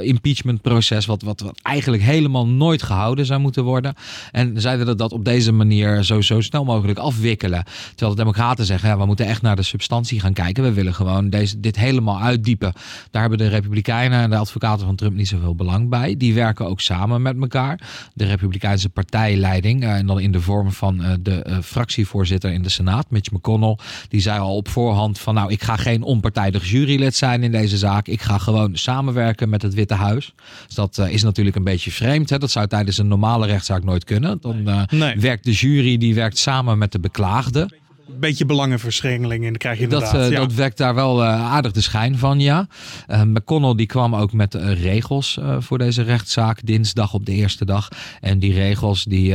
impeachmentproces, 0.00 1.06
wat, 1.06 1.22
wat, 1.22 1.40
wat 1.40 1.60
eigenlijk 1.62 2.02
helemaal 2.02 2.46
nooit 2.46 2.82
gehouden 2.82 3.26
zou 3.26 3.40
moeten 3.40 3.64
worden. 3.64 3.94
En 4.32 4.60
zij 4.60 4.78
willen 4.78 4.96
dat 5.04 5.18
op 5.18 5.24
deze 5.24 5.52
manier 5.52 6.02
zo, 6.02 6.20
zo 6.20 6.40
snel 6.40 6.64
mogelijk 6.64 6.98
afwikkelen. 6.98 7.64
Terwijl 7.88 8.10
de 8.10 8.16
Democraten 8.16 8.64
zeggen, 8.64 8.88
ja, 8.88 8.98
we 8.98 9.06
moeten 9.06 9.26
echt 9.26 9.42
naar 9.42 9.56
de 9.56 9.62
substantie 9.62 10.20
gaan 10.20 10.32
kijken. 10.32 10.62
We 10.62 10.72
willen 10.72 10.94
gewoon 10.94 11.30
deze, 11.30 11.60
dit 11.60 11.76
helemaal 11.76 12.20
uitdiepen. 12.20 12.72
Daar 13.10 13.20
hebben 13.20 13.38
de 13.38 13.48
Republikeinen 13.48 14.20
en 14.20 14.30
de 14.30 14.36
advocaten 14.36 14.86
van 14.86 14.96
Trump 14.96 15.16
niet 15.16 15.28
zoveel 15.28 15.54
belang 15.54 15.88
bij. 15.88 16.16
Die 16.16 16.34
werken 16.34 16.66
ook 16.66 16.80
samen 16.80 17.22
met 17.22 17.36
elkaar. 17.40 17.80
De 18.14 18.24
Republikeinse 18.24 18.88
partijleiding, 18.88 19.82
eh, 19.82 19.94
en 19.94 20.06
dan 20.06 20.20
in 20.20 20.32
de 20.32 20.40
vorm 20.40 20.72
van 20.72 21.02
eh, 21.02 21.12
de 21.20 21.42
eh, 21.42 21.58
fractievoorzitter 21.62 22.52
in 22.52 22.62
de 22.62 22.68
Senaat, 22.68 23.10
Mitch 23.10 23.30
McConnell, 23.30 23.78
die 24.08 24.20
zei 24.20 24.38
al 24.38 24.56
op 24.56 24.68
voorhand 24.68 25.18
van 25.18 25.34
nou, 25.34 25.50
ik 25.50 25.62
ga 25.62 25.76
geen 25.76 26.02
onpartijdig 26.02 26.70
jurylid 26.70 27.14
zijn 27.14 27.42
in 27.42 27.52
deze 27.52 27.76
zaak. 27.76 28.06
Ik 28.06 28.22
ga 28.22 28.38
gewoon 28.38 28.76
samenwerken 28.76 29.48
met 29.48 29.62
het 29.62 29.74
Witte 29.74 29.94
Huis. 29.94 30.34
Dus 30.66 30.74
dat 30.74 30.98
is 30.98 31.22
natuurlijk 31.22 31.56
een 31.56 31.64
beetje 31.64 31.90
vreemd. 31.90 32.30
Hè? 32.30 32.38
Dat 32.38 32.50
zou 32.50 32.66
tijdens 32.66 32.98
een 32.98 33.08
normale 33.08 33.46
rechtszaak 33.46 33.84
nooit 33.84 34.04
kunnen. 34.04 34.38
Dan 34.40 34.86
werkt 34.98 35.44
de 35.44 35.52
jury 35.52 35.98
die 35.98 36.14
werkt 36.14 36.38
samen 36.38 36.78
met 36.78 36.92
de 36.92 37.00
beklaagde 37.00 37.68
beetje 38.06 38.46
belangenverschengeling 38.46 39.44
in 39.44 39.56
krijg 39.56 39.76
je 39.76 39.82
inderdaad. 39.82 40.12
Dat, 40.12 40.20
uh, 40.20 40.30
ja. 40.30 40.38
dat 40.38 40.52
wekt 40.54 40.76
daar 40.76 40.94
wel 40.94 41.22
uh, 41.22 41.52
aardig 41.52 41.72
de 41.72 41.80
schijn 41.80 42.18
van, 42.18 42.40
ja. 42.40 42.66
Uh, 43.08 43.22
McConnell 43.22 43.74
die 43.74 43.86
kwam 43.86 44.14
ook 44.14 44.32
met 44.32 44.54
regels 44.54 45.38
voor 45.58 45.78
deze 45.78 46.02
rechtszaak 46.02 46.66
dinsdag 46.66 47.14
op 47.14 47.26
de 47.26 47.32
eerste 47.32 47.64
dag. 47.64 47.88
En 48.20 48.38
die 48.38 48.52
regels 48.52 49.04
die, 49.04 49.32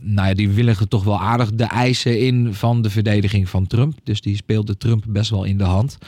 nou 0.00 0.28
ja, 0.28 0.34
die 0.34 0.50
willigen 0.50 0.88
toch 0.88 1.04
wel 1.04 1.20
aardig 1.20 1.50
de 1.50 1.64
eisen 1.64 2.20
in 2.20 2.54
van 2.54 2.82
de 2.82 2.90
verdediging 2.90 3.48
van 3.48 3.66
Trump. 3.66 3.98
Dus 4.04 4.20
die 4.20 4.36
speelde 4.36 4.76
Trump 4.76 5.04
best 5.08 5.30
wel 5.30 5.44
in 5.44 5.58
de 5.58 5.64
hand. 5.64 5.98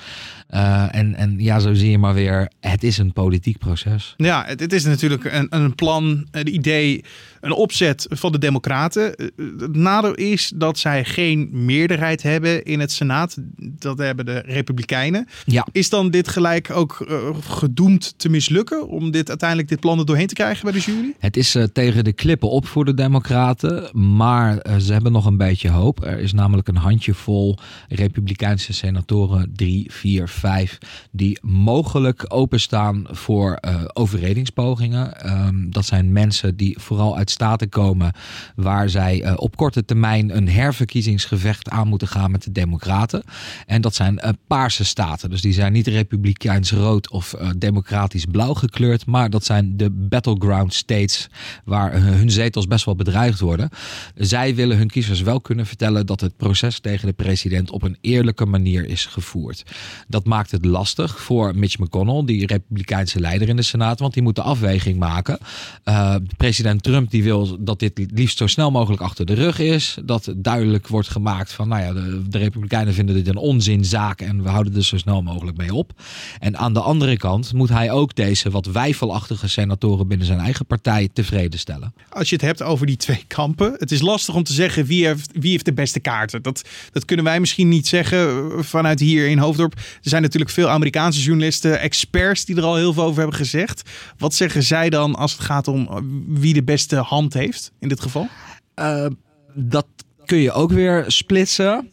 en, 0.49 1.15
en 1.15 1.35
ja, 1.39 1.59
zo 1.59 1.75
zie 1.75 1.91
je 1.91 1.99
maar 1.99 2.15
weer, 2.15 2.51
het 2.61 2.83
is 2.83 2.99
een 2.99 3.13
politiek 3.13 3.59
proces. 3.59 4.15
Ja, 4.17 4.45
het, 4.47 4.61
het 4.61 4.73
is 4.73 4.85
natuurlijk 4.85 5.25
een, 5.25 5.47
een 5.51 5.75
plan, 5.75 6.27
een 6.31 6.55
idee, 6.55 7.05
een 7.41 7.53
opzet 7.53 8.07
van 8.09 8.33
de 8.33 8.39
Democraten. 8.39 9.15
Het 9.37 9.77
nadeel 9.77 10.15
is 10.15 10.53
dat 10.55 10.79
zij 10.79 11.05
geen 11.05 11.49
meerderheid 11.53 11.89
hebben 11.99 12.65
in 12.65 12.81
het 12.81 12.93
Senaat. 12.93 13.37
Dat 13.57 13.99
hebben 13.99 14.27
de 14.27 14.39
Republikeinen. 14.39 15.29
Ja. 15.45 15.67
Is 15.73 15.89
dan 15.89 16.11
dit 16.11 16.29
gelijk 16.29 16.71
ook 16.71 17.07
uh, 17.09 17.17
gedoemd 17.41 18.15
te 18.17 18.29
mislukken 18.29 18.89
om 18.89 19.11
dit 19.11 19.29
uiteindelijk 19.29 19.69
dit 19.69 19.81
plan 19.81 19.99
er 19.99 20.07
doorheen 20.07 20.27
te 20.27 20.35
krijgen 20.35 20.65
bij 20.65 20.73
de 20.73 20.79
jury? 20.79 21.15
Het 21.19 21.37
is 21.37 21.57
uh, 21.57 21.65
tegen 21.65 22.05
de 22.05 22.13
klippen 22.13 22.51
op 22.51 22.67
voor 22.67 22.85
de 22.85 22.95
Democraten, 22.95 23.91
maar 24.17 24.67
uh, 24.67 24.77
ze 24.77 24.93
hebben 24.93 25.13
nog 25.13 25.27
een 25.27 25.37
beetje 25.37 25.71
hoop. 25.71 26.05
Er 26.05 26.19
is 26.19 26.33
namelijk 26.33 26.69
een 26.69 26.77
handjevol 26.77 27.59
Republikeinse 27.89 28.73
senatoren, 28.73 29.53
drie, 29.57 29.93
vier, 29.93 30.29
vijf, 30.29 30.79
die 31.11 31.39
mogelijk 31.43 32.25
openstaan 32.29 33.07
voor 33.11 33.59
overredingspogingen. 33.93 35.31
Um, 35.47 35.71
dat 35.71 35.85
zijn 35.85 36.13
mensen 36.13 36.57
die 36.57 36.79
vooral 36.79 37.17
uit 37.17 37.31
staten 37.31 37.69
komen 37.69 38.13
waar 38.57 38.89
zij 38.89 39.37
op 39.37 39.57
korte 39.57 39.85
termijn 39.85 40.37
een 40.37 40.49
herverkiezingsgevecht 40.49 41.69
aan 41.69 41.80
moeten 41.87 42.09
gaan 42.09 42.31
met 42.31 42.43
de 42.43 42.53
Democraten. 42.53 43.23
En 43.67 43.81
dat 43.81 43.95
zijn 43.95 44.21
uh, 44.25 44.31
paarse 44.47 44.85
staten. 44.85 45.31
Dus 45.31 45.41
die 45.41 45.53
zijn 45.53 45.73
niet 45.73 45.87
republikeins 45.87 46.73
rood 46.73 47.11
of 47.11 47.35
uh, 47.41 47.49
democratisch 47.57 48.25
blauw 48.25 48.55
gekleurd. 48.55 49.07
Maar 49.07 49.31
dat 49.31 49.45
zijn 49.45 49.77
de 49.77 49.91
battleground 49.91 50.75
states 50.75 51.29
waar 51.65 51.95
uh, 51.95 52.03
hun 52.03 52.31
zetels 52.31 52.67
best 52.67 52.85
wel 52.85 52.95
bedreigd 52.97 53.41
worden. 53.41 53.69
Zij 54.15 54.55
willen 54.55 54.77
hun 54.77 54.91
kiezers 54.91 55.21
wel 55.21 55.41
kunnen 55.41 55.67
vertellen 55.67 56.07
dat 56.07 56.21
het 56.21 56.37
proces 56.37 56.81
tegen 56.81 57.07
de 57.07 57.13
president 57.13 57.71
op 57.71 57.83
een 57.83 57.97
eerlijke 58.01 58.47
manier 58.47 58.85
is 58.85 59.07
gevoerd. 59.07 59.65
Dat 60.09 60.25
maakt 60.25 60.51
het 60.51 60.65
lastig 60.65 61.21
voor 61.21 61.57
Mitch 61.57 61.79
McConnell, 61.79 62.25
die 62.25 62.47
republikeinse 62.47 63.21
leider 63.21 63.49
in 63.49 63.57
de 63.57 63.63
Senaat. 63.63 63.99
Want 64.01 64.15
die 64.15 64.23
moet 64.23 64.35
de 64.35 64.43
afweging 64.43 64.99
maken. 64.99 65.39
president 66.37 66.83
Trump 66.83 67.11
die 67.11 67.23
wil 67.23 67.65
dat 67.65 67.79
dit 67.79 68.07
liefst 68.13 68.39
zo 68.39 68.47
snel 68.47 68.71
mogelijk 68.71 69.03
achter 69.03 69.27
de 69.27 69.35
rug 69.35 69.59
is. 69.59 69.99
Dat 70.05 70.33
duidelijk 70.37 70.89
wordt 70.89 71.09
gemaakt 71.09 71.53
van 71.53 71.69
nou 71.71 71.83
ja, 71.83 71.93
de, 71.93 72.29
de, 72.29 72.39
Republikeinen 72.39 72.95
vinden 72.95 73.15
dit 73.15 73.29
een 73.29 73.37
onzinzaak 73.37 74.21
en 74.21 74.43
we 74.43 74.49
houden 74.49 74.75
er 74.75 74.85
zo 74.85 74.99
snel 74.99 75.23
mogelijk 75.23 75.57
mee 75.57 75.75
op. 75.75 75.93
En 76.39 76.57
aan 76.59 76.75
de 76.75 76.81
andere 76.81 77.17
kant 77.17 77.53
moet 77.53 77.69
hij 77.69 77.91
ook 77.91 78.15
deze 78.15 78.51
wat 78.51 78.67
wijfelachtige 78.67 79.49
senatoren 79.49 80.09
binnen 80.09 80.27
zijn 80.27 80.39
eigen 80.39 80.67
partij 80.67 81.09
tevreden 81.13 81.59
stellen. 81.59 81.95
Als 82.09 82.29
je 82.29 82.35
het 82.35 82.45
hebt 82.45 82.63
over 82.63 82.87
die 82.87 82.97
twee 82.97 83.25
kampen, 83.27 83.75
het 83.79 83.93
is 83.93 84.01
lastig 84.01 84.35
om 84.35 84.43
te 84.43 84.53
zeggen 84.53 84.85
wie 84.85 85.07
heeft, 85.07 85.31
wie 85.33 85.51
heeft 85.51 85.65
de 85.65 85.73
beste 85.73 86.01
kaarten. 86.01 86.43
Dat, 86.43 86.69
dat 86.93 87.05
kunnen 87.05 87.25
wij 87.25 87.41
misschien 87.41 87.69
niet 87.69 87.89
zeggen 87.89 88.51
vanuit 88.65 89.01
hier 89.01 89.29
in 89.29 89.39
Hoofddorp. 89.39 89.75
Er 89.75 89.83
zijn 90.01 90.23
natuurlijk 90.23 90.51
veel 90.51 90.69
Amerikaanse 90.69 91.23
journalisten, 91.23 91.81
experts 91.81 92.45
die 92.45 92.57
er 92.57 92.63
al 92.63 92.77
heel 92.77 92.93
veel 92.93 93.03
over 93.03 93.19
hebben 93.19 93.37
gezegd. 93.37 93.91
Wat 94.19 94.35
zeggen 94.35 94.63
zij 94.63 94.91
dan 94.91 95.15
als 95.15 95.33
het 95.33 95.41
gaat 95.41 95.69
om 95.69 95.89
wie 96.29 96.55
de 96.55 96.63
beste 96.63 96.97
hand 96.97 97.35
heeft 97.35 97.73
in 97.79 97.89
dit 97.89 98.01
geval? 98.01 98.29
Uh, 98.81 99.07
dat 99.55 99.87
kun 100.31 100.39
je 100.39 100.53
ook 100.53 100.73
weer 100.73 101.05
splitsen. 101.07 101.91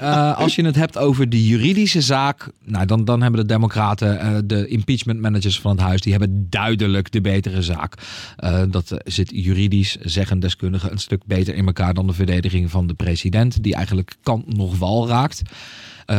Uh, 0.00 0.38
als 0.38 0.54
je 0.54 0.64
het 0.64 0.74
hebt 0.74 0.98
over 0.98 1.28
de 1.28 1.46
juridische 1.46 2.00
zaak, 2.00 2.50
nou, 2.64 2.86
dan, 2.86 3.04
dan 3.04 3.22
hebben 3.22 3.40
de 3.40 3.46
Democraten, 3.46 4.14
uh, 4.14 4.38
de 4.44 4.66
impeachment 4.66 5.20
managers 5.20 5.60
van 5.60 5.70
het 5.70 5.80
huis, 5.80 6.00
die 6.00 6.12
hebben 6.12 6.46
duidelijk 6.50 7.12
de 7.12 7.20
betere 7.20 7.62
zaak. 7.62 7.94
Uh, 8.38 8.62
dat 8.70 8.94
zit 9.04 9.30
juridisch, 9.32 9.96
zeggen 10.00 10.40
deskundigen, 10.40 10.92
een 10.92 10.98
stuk 10.98 11.22
beter 11.26 11.54
in 11.54 11.66
elkaar 11.66 11.94
dan 11.94 12.06
de 12.06 12.12
verdediging 12.12 12.70
van 12.70 12.86
de 12.86 12.94
president, 12.94 13.62
die 13.62 13.74
eigenlijk 13.74 14.16
kant 14.22 14.56
nog 14.56 14.78
wal 14.78 15.08
raakt. 15.08 15.42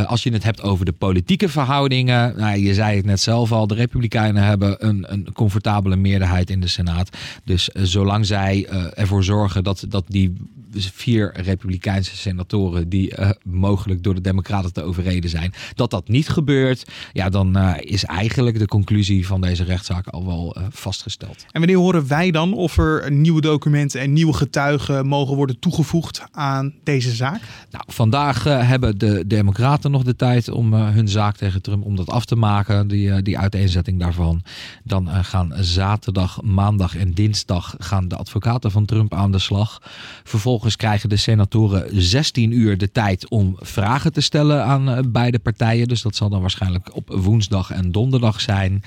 Als 0.06 0.24
je 0.24 0.34
het 0.34 0.44
hebt 0.44 0.62
over 0.62 0.86
de 0.86 0.92
politieke 0.92 1.50
verhoudingen. 1.50 2.34
Nou, 2.38 2.60
je 2.60 2.74
zei 2.74 2.96
het 2.96 3.06
net 3.06 3.20
zelf 3.20 3.52
al. 3.52 3.68
De 3.68 3.74
Republikeinen 3.74 4.44
hebben 4.44 4.88
een, 4.88 5.06
een 5.08 5.28
comfortabele 5.34 5.96
meerderheid 5.96 6.50
in 6.50 6.60
de 6.60 6.68
Senaat. 6.68 7.18
Dus 7.44 7.68
zolang 7.68 8.26
zij 8.26 8.68
ervoor 8.94 9.24
zorgen 9.24 9.64
dat, 9.64 9.86
dat 9.88 10.04
die 10.08 10.34
vier 10.74 11.32
Republikeinse 11.36 12.18
senatoren 12.18 12.90
die 12.90 13.20
uh, 13.20 13.30
mogelijk 13.44 14.04
door 14.04 14.16
de 14.16 14.22
Democraten 14.22 14.74
te 14.74 14.84
overreden 14.84 15.30
zijn, 15.30 15.54
dat 15.76 15.92
dat 15.92 16.08
niet 16.08 16.30
gebeurt, 16.30 16.92
ja, 17.14 17.30
dan 17.30 17.58
uh, 17.58 17.74
is 17.80 18.06
eigenlijk 18.06 18.60
de 18.60 18.68
conclusie 18.68 19.28
van 19.28 19.42
deze 19.42 19.64
rechtszaak 19.64 20.08
al 20.08 20.26
wel 20.26 20.58
uh, 20.58 20.64
vastgesteld. 20.70 21.46
En 21.52 21.60
wanneer 21.60 21.78
horen 21.78 22.08
wij 22.08 22.32
dan 22.32 22.54
of 22.54 22.78
er 22.78 23.12
nieuwe 23.12 23.42
documenten 23.42 24.02
en 24.02 24.14
nieuwe 24.14 24.34
getuigen 24.34 25.08
mogen 25.08 25.36
worden 25.36 25.60
toegevoegd 25.60 26.24
aan 26.32 26.74
deze 26.84 27.12
zaak? 27.12 27.42
Nou, 27.72 27.84
vandaag 27.88 28.44
hebben 28.44 28.98
de 28.98 29.24
Democraten 29.28 29.92
nog 29.92 30.04
de 30.04 30.16
tijd 30.16 30.50
om 30.50 30.74
hun 30.74 31.08
zaak 31.08 31.36
tegen 31.38 31.62
Trump 31.62 31.86
om 31.86 31.96
dat 31.96 32.10
af 32.10 32.26
te 32.26 32.36
maken, 32.36 32.88
die, 32.88 33.22
die 33.22 33.38
uiteenzetting 33.38 34.00
daarvan. 34.00 34.44
Dan 34.84 35.08
gaan 35.08 35.54
zaterdag, 35.60 36.42
maandag 36.42 36.96
en 36.96 37.14
dinsdag 37.14 37.76
gaan 37.78 38.08
de 38.08 38.16
advocaten 38.16 38.72
van 38.72 38.86
Trump 38.86 39.14
aan 39.14 39.32
de 39.32 39.40
slag. 39.40 39.82
Vervolgens 40.24 40.59
Vervolgens 40.60 40.90
krijgen 40.90 41.10
de 41.10 41.24
senatoren 41.24 42.02
16 42.02 42.52
uur 42.52 42.78
de 42.78 42.92
tijd 42.92 43.30
om 43.30 43.56
vragen 43.60 44.14
te 44.14 44.22
stellen 44.22 44.64
aan 44.64 44.90
uh, 44.90 44.98
beide 45.08 45.40
partijen. 45.40 45.88
Dus 45.88 46.02
dat 46.02 46.16
zal 46.16 46.30
dan 46.30 46.42
waarschijnlijk 46.42 46.96
op 46.96 47.10
woensdag 47.10 47.72
en 47.72 47.92
donderdag 47.92 48.42
zijn. 48.42 48.84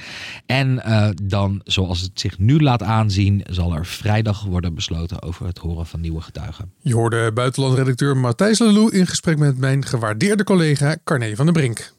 En 0.47 0.83
uh, 0.87 1.09
dan, 1.23 1.61
zoals 1.65 2.01
het 2.01 2.21
zich 2.21 2.39
nu 2.39 2.61
laat 2.61 2.83
aanzien, 2.83 3.45
zal 3.51 3.75
er 3.75 3.87
vrijdag 3.87 4.45
worden 4.45 4.75
besloten 4.75 5.23
over 5.23 5.47
het 5.47 5.59
horen 5.59 5.87
van 5.87 6.01
nieuwe 6.01 6.21
getuigen. 6.21 6.73
Je 6.81 6.95
hoorde 6.95 7.33
buitenlandredacteur 7.33 8.17
Matthijs 8.17 8.59
Lelou 8.59 8.97
in 8.97 9.07
gesprek 9.07 9.39
met 9.39 9.59
mijn 9.59 9.85
gewaardeerde 9.85 10.45
collega 10.45 10.97
Carne 11.05 11.37
van 11.37 11.45
der 11.45 11.55
Brink. 11.55 11.93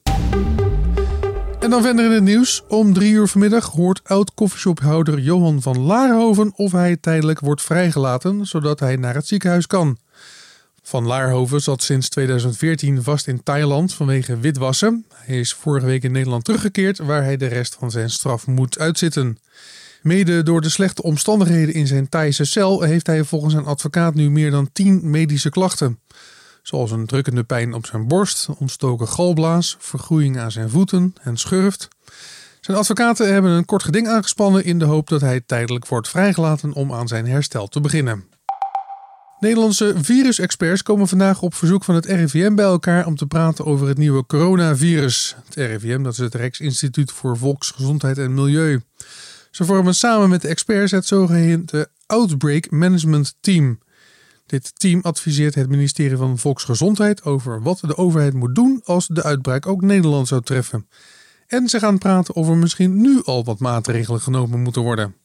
En 1.63 1.69
dan 1.69 1.81
verder 1.81 2.05
in 2.05 2.11
het 2.11 2.23
nieuws. 2.23 2.63
Om 2.67 2.93
drie 2.93 3.11
uur 3.11 3.27
vanmiddag 3.27 3.65
hoort 3.65 4.01
oud-koffieshophouder 4.03 5.19
Johan 5.19 5.61
van 5.61 5.79
Laarhoven 5.79 6.51
of 6.55 6.71
hij 6.71 6.97
tijdelijk 6.97 7.39
wordt 7.39 7.61
vrijgelaten, 7.61 8.45
zodat 8.45 8.79
hij 8.79 8.95
naar 8.95 9.13
het 9.13 9.27
ziekenhuis 9.27 9.67
kan. 9.67 9.97
Van 10.81 11.05
Laarhoven 11.05 11.61
zat 11.61 11.83
sinds 11.83 12.09
2014 12.09 13.03
vast 13.03 13.27
in 13.27 13.43
Thailand 13.43 13.93
vanwege 13.93 14.37
witwassen. 14.37 15.05
Hij 15.13 15.39
is 15.39 15.53
vorige 15.53 15.85
week 15.85 16.03
in 16.03 16.11
Nederland 16.11 16.43
teruggekeerd, 16.43 16.97
waar 16.97 17.23
hij 17.23 17.37
de 17.37 17.47
rest 17.47 17.75
van 17.79 17.91
zijn 17.91 18.09
straf 18.09 18.47
moet 18.47 18.79
uitzitten. 18.79 19.37
Mede 20.01 20.43
door 20.43 20.61
de 20.61 20.69
slechte 20.69 21.03
omstandigheden 21.03 21.73
in 21.73 21.87
zijn 21.87 22.09
Thaise 22.09 22.45
cel 22.45 22.81
heeft 22.81 23.07
hij 23.07 23.23
volgens 23.23 23.53
zijn 23.53 23.65
advocaat 23.65 24.13
nu 24.13 24.29
meer 24.29 24.51
dan 24.51 24.69
10 24.73 25.09
medische 25.09 25.49
klachten 25.49 25.99
zoals 26.63 26.91
een 26.91 27.05
drukkende 27.05 27.43
pijn 27.43 27.73
op 27.73 27.85
zijn 27.85 28.07
borst, 28.07 28.47
ontstoken 28.57 29.07
galblaas, 29.07 29.75
vergroeiing 29.79 30.39
aan 30.39 30.51
zijn 30.51 30.69
voeten 30.69 31.15
en 31.21 31.37
schurft. 31.37 31.87
Zijn 32.61 32.77
advocaten 32.77 33.33
hebben 33.33 33.51
een 33.51 33.65
kort 33.65 33.83
geding 33.83 34.07
aangespannen 34.07 34.63
in 34.63 34.79
de 34.79 34.85
hoop 34.85 35.07
dat 35.07 35.21
hij 35.21 35.41
tijdelijk 35.45 35.87
wordt 35.87 36.09
vrijgelaten 36.09 36.73
om 36.73 36.93
aan 36.93 37.07
zijn 37.07 37.27
herstel 37.27 37.67
te 37.67 37.81
beginnen. 37.81 38.23
Nederlandse 39.39 39.93
virusexperts 39.97 40.83
komen 40.83 41.07
vandaag 41.07 41.41
op 41.41 41.53
verzoek 41.53 41.83
van 41.83 41.95
het 41.95 42.05
RIVM 42.05 42.55
bij 42.55 42.65
elkaar 42.65 43.05
om 43.05 43.15
te 43.15 43.25
praten 43.25 43.65
over 43.65 43.87
het 43.87 43.97
nieuwe 43.97 44.25
coronavirus. 44.25 45.35
Het 45.45 45.55
RIVM, 45.55 46.03
dat 46.03 46.13
is 46.13 46.17
het 46.17 46.35
Rijksinstituut 46.35 47.11
voor 47.11 47.37
Volksgezondheid 47.37 48.17
en 48.17 48.33
Milieu. 48.33 48.81
Ze 49.51 49.65
vormen 49.65 49.95
samen 49.95 50.29
met 50.29 50.41
de 50.41 50.47
experts 50.47 50.91
het 50.91 51.05
zogeheten 51.05 51.87
Outbreak 52.05 52.71
Management 52.71 53.35
Team. 53.39 53.79
Dit 54.45 54.79
team 54.79 55.01
adviseert 55.01 55.55
het 55.55 55.69
ministerie 55.69 56.17
van 56.17 56.37
Volksgezondheid 56.37 57.23
over 57.23 57.61
wat 57.61 57.79
de 57.79 57.97
overheid 57.97 58.33
moet 58.33 58.55
doen 58.55 58.81
als 58.83 59.07
de 59.07 59.23
uitbraak 59.23 59.67
ook 59.67 59.81
Nederland 59.81 60.27
zou 60.27 60.41
treffen. 60.41 60.87
En 61.47 61.69
ze 61.69 61.79
gaan 61.79 61.97
praten 61.97 62.35
of 62.35 62.49
er 62.49 62.57
misschien 62.57 63.01
nu 63.01 63.21
al 63.23 63.43
wat 63.43 63.59
maatregelen 63.59 64.21
genomen 64.21 64.61
moeten 64.61 64.81
worden. 64.81 65.15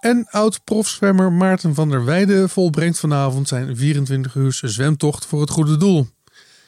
En 0.00 0.26
oud-profzwemmer 0.30 1.32
Maarten 1.32 1.74
van 1.74 1.90
der 1.90 2.04
Weijden 2.04 2.48
volbrengt 2.48 2.98
vanavond 2.98 3.48
zijn 3.48 3.76
24 3.76 4.34
uur 4.34 4.52
zwemtocht 4.62 5.26
voor 5.26 5.40
het 5.40 5.50
goede 5.50 5.76
doel. 5.76 6.06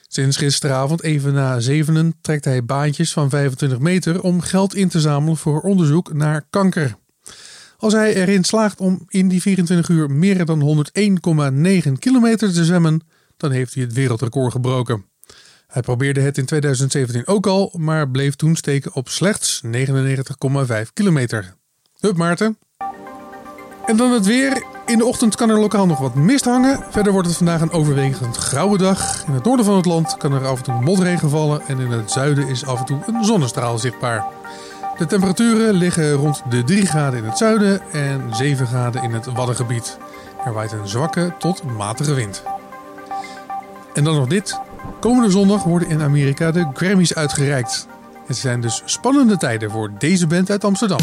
Sinds 0.09 0.37
gisteravond 0.37 1.03
even 1.03 1.33
na 1.33 1.61
zevenen 1.61 2.15
trekt 2.21 2.45
hij 2.45 2.65
baantjes 2.65 3.13
van 3.13 3.29
25 3.29 3.79
meter 3.79 4.23
om 4.23 4.41
geld 4.41 4.75
in 4.75 4.89
te 4.89 5.01
zamelen 5.01 5.37
voor 5.37 5.61
onderzoek 5.61 6.13
naar 6.13 6.47
kanker. 6.51 6.97
Als 7.81 7.93
hij 7.93 8.15
erin 8.15 8.45
slaagt 8.45 8.81
om 8.81 9.05
in 9.09 9.29
die 9.29 9.41
24 9.41 9.89
uur 9.89 10.11
meer 10.11 10.45
dan 10.45 10.89
101,9 11.87 11.93
kilometer 11.99 12.53
te 12.53 12.65
zwemmen, 12.65 13.01
dan 13.37 13.51
heeft 13.51 13.75
hij 13.75 13.83
het 13.83 13.93
wereldrecord 13.93 14.53
gebroken. 14.53 15.05
Hij 15.67 15.83
probeerde 15.83 16.21
het 16.21 16.39
in 16.39 16.45
2017 16.45 17.27
ook 17.27 17.47
al, 17.47 17.75
maar 17.79 18.11
bleef 18.11 18.35
toen 18.35 18.57
steken 18.57 18.95
op 18.95 19.09
slechts 19.09 19.63
99,5 19.65 20.93
kilometer. 20.93 21.55
Hup 22.01 22.17
Maarten. 22.17 22.59
En 23.87 23.97
dan 23.97 24.13
het 24.13 24.27
weer. 24.27 24.63
In 24.87 24.99
de 24.99 25.05
ochtend 25.05 25.37
kan 25.37 25.51
er 25.51 25.59
lokaal 25.59 25.87
nog 25.87 25.99
wat 25.99 26.15
mist 26.15 26.45
hangen. 26.45 26.85
Verder 26.91 27.13
wordt 27.13 27.29
het 27.29 27.37
vandaag 27.37 27.61
een 27.61 27.71
overwegend 27.71 28.37
grauwe 28.37 28.79
dag. 28.79 29.27
In 29.27 29.33
het 29.33 29.45
noorden 29.45 29.65
van 29.65 29.77
het 29.77 29.87
land 29.87 30.17
kan 30.17 30.33
er 30.33 30.47
af 30.47 30.59
en 30.59 30.65
toe 30.65 30.81
motregen 30.81 31.31
vallen 31.31 31.61
en 31.67 31.79
in 31.79 31.91
het 31.91 32.11
zuiden 32.11 32.49
is 32.49 32.65
af 32.65 32.79
en 32.79 32.85
toe 32.85 33.03
een 33.07 33.25
zonnestraal 33.25 33.79
zichtbaar. 33.79 34.25
De 34.99 35.07
temperaturen 35.07 35.75
liggen 35.75 36.13
rond 36.13 36.43
de 36.51 36.65
3 36.65 36.87
graden 36.87 37.19
in 37.19 37.25
het 37.25 37.39
zuiden 37.39 37.81
en 37.93 38.35
7 38.35 38.67
graden 38.67 39.03
in 39.03 39.13
het 39.13 39.27
Waddengebied. 39.27 39.99
Er 40.45 40.53
waait 40.53 40.73
een 40.73 40.89
zwakke 40.89 41.33
tot 41.39 41.63
matige 41.63 42.15
wind. 42.15 42.43
En 43.95 44.05
dan 44.05 44.15
nog 44.15 44.27
dit. 44.27 44.61
Komende 45.01 45.31
zondag 45.31 45.65
worden 45.65 45.89
in 45.89 46.03
Amerika 46.03 46.51
de 46.51 46.67
Grammys 46.73 47.15
uitgereikt. 47.15 47.87
Het 48.27 48.37
zijn 48.37 48.61
dus 48.61 48.83
spannende 48.85 49.37
tijden 49.37 49.71
voor 49.71 49.91
deze 49.99 50.27
band 50.27 50.51
uit 50.51 50.65
Amsterdam. 50.65 51.01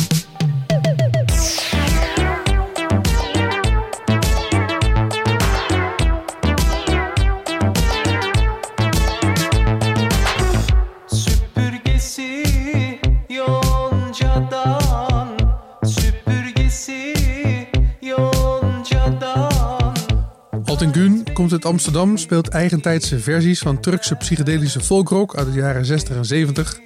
Gun 20.96 21.26
komt 21.34 21.52
uit 21.52 21.66
Amsterdam, 21.66 22.18
speelt 22.18 22.48
eigentijdse 22.48 23.20
versies 23.20 23.60
van 23.60 23.80
Turkse 23.80 24.16
psychedelische 24.16 24.80
folkrock 24.80 25.36
uit 25.36 25.54
de 25.54 25.60
jaren 25.60 25.86
60 25.86 26.16
en 26.16 26.26
70. 26.26 26.80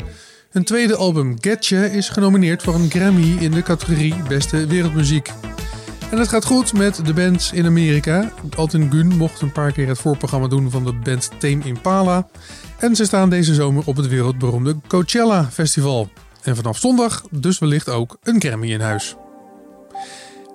Hun 0.50 0.64
tweede 0.64 0.96
album 0.96 1.38
Getje 1.42 1.92
is 1.92 2.10
genomineerd 2.10 2.64
voor 2.64 2.76
een 2.76 2.90
Grammy 2.90 3.38
in 3.40 3.52
de 3.52 3.62
categorie 3.62 4.16
Beste 4.28 4.68
Wereldmuziek. 4.68 5.32
En 6.12 6.18
het 6.18 6.28
gaat 6.28 6.46
goed 6.46 6.74
met 6.74 7.06
de 7.06 7.14
bands 7.14 7.52
in 7.52 7.66
Amerika. 7.66 8.32
Altin 8.56 8.92
Gun 8.92 9.08
mocht 9.08 9.42
een 9.42 9.52
paar 9.52 9.72
keer 9.72 9.88
het 9.88 10.00
voorprogramma 10.00 10.48
doen 10.48 10.72
van 10.72 10.84
de 10.84 10.94
band 10.94 11.32
Tame 11.40 11.64
Impala. 11.64 12.28
En 12.80 12.96
ze 12.96 13.06
staan 13.06 13.30
deze 13.30 13.54
zomer 13.54 13.84
op 13.86 13.96
het 13.96 14.08
wereldberoemde 14.08 14.76
Coachella 14.88 15.50
Festival. 15.52 16.10
En 16.44 16.56
vanaf 16.56 16.78
zondag 16.78 17.24
dus 17.32 17.60
wellicht 17.60 17.90
ook 17.90 18.18
een 18.24 18.42
Grammy 18.42 18.72
in 18.72 18.82
huis. 18.82 19.16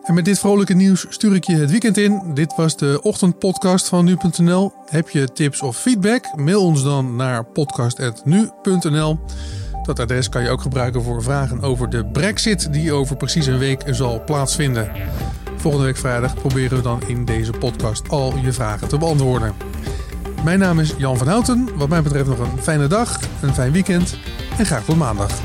En 0.05 0.15
met 0.15 0.25
dit 0.25 0.39
vrolijke 0.39 0.75
nieuws 0.75 1.07
stuur 1.09 1.35
ik 1.35 1.45
je 1.45 1.57
het 1.57 1.71
weekend 1.71 1.97
in. 1.97 2.23
Dit 2.35 2.55
was 2.57 2.77
de 2.77 3.01
ochtendpodcast 3.03 3.89
van 3.89 4.05
nu.nl. 4.05 4.73
Heb 4.89 5.09
je 5.09 5.33
tips 5.33 5.63
of 5.63 5.77
feedback? 5.77 6.37
Mail 6.37 6.63
ons 6.63 6.83
dan 6.83 7.17
naar 7.17 7.45
podcast.nu.nl. 7.45 9.19
Dat 9.83 10.01
adres 10.01 10.29
kan 10.29 10.43
je 10.43 10.51
ook 10.51 10.61
gebruiken 10.61 11.03
voor 11.03 11.23
vragen 11.23 11.63
over 11.63 11.91
de 11.91 12.05
Brexit, 12.07 12.73
die 12.73 12.93
over 12.93 13.17
precies 13.17 13.47
een 13.47 13.59
week 13.59 13.83
zal 13.87 14.25
plaatsvinden. 14.25 14.93
Volgende 15.57 15.87
week 15.87 15.97
vrijdag 15.97 16.35
proberen 16.35 16.77
we 16.77 16.83
dan 16.83 17.03
in 17.07 17.25
deze 17.25 17.53
podcast 17.53 18.09
al 18.09 18.37
je 18.37 18.53
vragen 18.53 18.89
te 18.89 18.99
beantwoorden. 18.99 19.55
Mijn 20.45 20.59
naam 20.59 20.81
is 20.81 20.95
Jan 20.99 21.17
van 21.17 21.29
Houten. 21.29 21.77
Wat 21.77 21.89
mij 21.89 22.03
betreft 22.03 22.29
nog 22.29 22.39
een 22.39 22.63
fijne 22.63 22.87
dag, 22.87 23.21
een 23.43 23.55
fijn 23.55 23.73
weekend 23.73 24.19
en 24.59 24.67
graag 24.67 24.85
tot 24.85 24.97
maandag. 24.97 25.41